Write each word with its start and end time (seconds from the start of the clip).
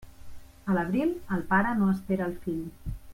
A 0.71 0.77
l'abril, 0.77 1.13
el 1.37 1.45
pare 1.53 1.77
no 1.83 1.93
espera 1.97 2.29
el 2.31 2.35
fill. 2.47 2.65